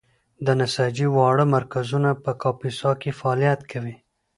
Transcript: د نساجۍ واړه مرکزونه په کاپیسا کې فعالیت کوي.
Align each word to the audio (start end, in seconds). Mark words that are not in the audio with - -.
د 0.45 0.47
نساجۍ 0.59 1.07
واړه 1.15 1.45
مرکزونه 1.55 2.09
په 2.23 2.31
کاپیسا 2.41 2.91
کې 3.01 3.17
فعالیت 3.19 3.61
کوي. 3.71 3.95